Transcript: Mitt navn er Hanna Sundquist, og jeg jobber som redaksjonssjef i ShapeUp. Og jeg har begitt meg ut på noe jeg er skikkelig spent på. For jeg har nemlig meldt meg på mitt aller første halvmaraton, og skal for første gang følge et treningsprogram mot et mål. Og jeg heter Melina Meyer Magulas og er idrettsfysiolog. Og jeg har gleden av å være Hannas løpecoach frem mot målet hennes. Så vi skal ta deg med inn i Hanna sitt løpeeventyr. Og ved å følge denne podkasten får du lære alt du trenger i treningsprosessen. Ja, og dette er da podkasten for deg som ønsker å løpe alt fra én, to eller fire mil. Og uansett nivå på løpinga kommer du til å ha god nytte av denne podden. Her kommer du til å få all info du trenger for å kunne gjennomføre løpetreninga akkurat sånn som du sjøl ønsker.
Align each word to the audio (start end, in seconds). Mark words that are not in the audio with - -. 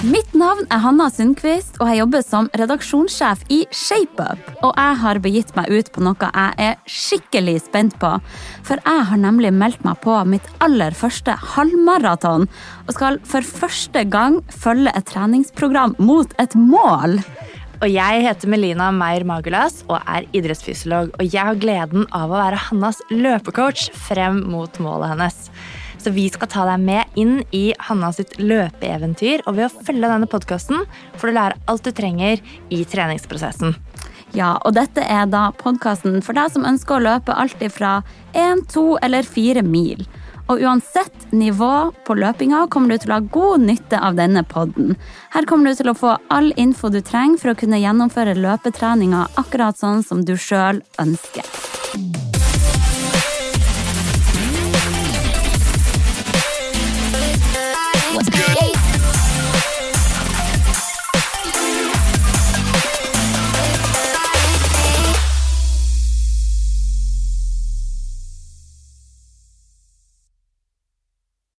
Mitt 0.00 0.30
navn 0.32 0.64
er 0.72 0.80
Hanna 0.80 1.10
Sundquist, 1.12 1.74
og 1.76 1.90
jeg 1.90 1.98
jobber 1.98 2.22
som 2.24 2.46
redaksjonssjef 2.56 3.42
i 3.52 3.58
ShapeUp. 3.68 4.46
Og 4.64 4.70
jeg 4.72 4.94
har 5.02 5.18
begitt 5.20 5.50
meg 5.58 5.68
ut 5.68 5.90
på 5.92 6.00
noe 6.06 6.30
jeg 6.30 6.54
er 6.64 6.78
skikkelig 6.88 7.58
spent 7.66 7.98
på. 8.00 8.14
For 8.64 8.80
jeg 8.80 9.02
har 9.10 9.20
nemlig 9.20 9.50
meldt 9.52 9.84
meg 9.84 10.00
på 10.00 10.14
mitt 10.24 10.48
aller 10.64 10.96
første 10.96 11.34
halvmaraton, 11.52 12.48
og 12.86 12.96
skal 12.96 13.20
for 13.28 13.44
første 13.44 14.06
gang 14.08 14.40
følge 14.48 14.94
et 14.96 15.08
treningsprogram 15.12 15.92
mot 16.00 16.32
et 16.40 16.56
mål. 16.56 17.18
Og 17.84 17.92
jeg 17.92 18.24
heter 18.24 18.48
Melina 18.48 18.88
Meyer 18.96 19.26
Magulas 19.28 19.82
og 19.90 19.98
er 20.00 20.24
idrettsfysiolog. 20.32 21.12
Og 21.20 21.28
jeg 21.28 21.44
har 21.44 21.60
gleden 21.60 22.08
av 22.16 22.32
å 22.32 22.40
være 22.40 22.64
Hannas 22.70 23.04
løpecoach 23.12 23.90
frem 24.08 24.46
mot 24.48 24.80
målet 24.80 25.12
hennes. 25.12 25.38
Så 26.00 26.12
vi 26.16 26.26
skal 26.32 26.48
ta 26.48 26.64
deg 26.64 26.80
med 26.80 27.20
inn 27.20 27.42
i 27.52 27.70
Hanna 27.88 28.08
sitt 28.16 28.38
løpeeventyr. 28.40 29.44
Og 29.46 29.58
ved 29.58 29.68
å 29.68 29.84
følge 29.84 30.08
denne 30.08 30.28
podkasten 30.30 30.86
får 31.20 31.28
du 31.28 31.36
lære 31.36 31.60
alt 31.68 31.84
du 31.84 31.92
trenger 31.92 32.40
i 32.72 32.84
treningsprosessen. 32.88 33.76
Ja, 34.36 34.54
og 34.62 34.76
dette 34.78 35.02
er 35.02 35.26
da 35.26 35.48
podkasten 35.58 36.20
for 36.22 36.38
deg 36.38 36.52
som 36.54 36.66
ønsker 36.68 36.96
å 36.96 37.04
løpe 37.08 37.34
alt 37.34 37.60
fra 37.74 38.00
én, 38.32 38.62
to 38.70 38.94
eller 39.02 39.26
fire 39.26 39.64
mil. 39.66 40.06
Og 40.50 40.62
uansett 40.66 41.28
nivå 41.30 41.90
på 42.06 42.16
løpinga 42.18 42.64
kommer 42.70 42.94
du 42.94 43.02
til 43.02 43.12
å 43.12 43.18
ha 43.18 43.26
god 43.34 43.66
nytte 43.68 44.00
av 44.02 44.16
denne 44.18 44.42
podden. 44.42 44.96
Her 45.34 45.46
kommer 45.46 45.70
du 45.70 45.78
til 45.78 45.92
å 45.92 45.98
få 45.98 46.16
all 46.30 46.50
info 46.58 46.90
du 46.90 46.98
trenger 47.06 47.38
for 47.42 47.52
å 47.52 47.58
kunne 47.58 47.82
gjennomføre 47.82 48.38
løpetreninga 48.38 49.28
akkurat 49.38 49.78
sånn 49.78 50.02
som 50.06 50.24
du 50.26 50.34
sjøl 50.34 50.82
ønsker. 51.02 52.29